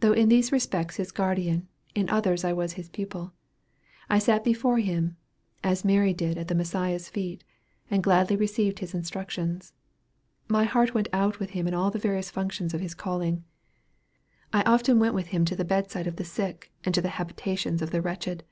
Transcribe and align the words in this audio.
Though 0.00 0.10
in 0.12 0.28
these 0.28 0.50
respects 0.50 0.96
his 0.96 1.12
guardian, 1.12 1.68
in 1.94 2.10
others 2.10 2.42
I 2.42 2.52
was 2.52 2.72
his 2.72 2.88
pupil. 2.88 3.32
I 4.10 4.18
sat 4.18 4.42
before 4.42 4.78
him, 4.80 5.16
as 5.62 5.84
Mary 5.84 6.12
did 6.12 6.36
at 6.36 6.48
the 6.48 6.54
Messiah's 6.56 7.08
feet, 7.08 7.44
and 7.88 8.02
gladly 8.02 8.34
received 8.34 8.80
his 8.80 8.92
instructions. 8.92 9.72
My 10.48 10.64
heart 10.64 10.94
went 10.94 11.06
out 11.12 11.38
with 11.38 11.50
him 11.50 11.68
in 11.68 11.74
all 11.74 11.92
the 11.92 11.98
various 12.00 12.28
functions 12.28 12.74
of 12.74 12.80
his 12.80 12.96
calling. 12.96 13.44
I 14.52 14.62
often 14.64 14.98
went 14.98 15.14
with 15.14 15.28
him 15.28 15.44
to 15.44 15.54
the 15.54 15.64
bed 15.64 15.92
side 15.92 16.08
of 16.08 16.16
the 16.16 16.24
sick, 16.24 16.72
and 16.84 16.92
to 16.96 17.00
the 17.00 17.10
habitations 17.10 17.80
of 17.80 17.92
the 17.92 18.02
wretched. 18.02 18.42